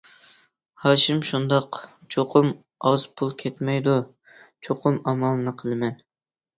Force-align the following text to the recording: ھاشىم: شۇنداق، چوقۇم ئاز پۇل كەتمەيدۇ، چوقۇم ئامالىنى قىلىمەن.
ھاشىم: 0.85 1.19
شۇنداق، 1.31 1.79
چوقۇم 2.17 2.51
ئاز 2.91 3.05
پۇل 3.21 3.37
كەتمەيدۇ، 3.45 3.97
چوقۇم 4.67 5.03
ئامالىنى 5.09 5.59
قىلىمەن. 5.65 6.07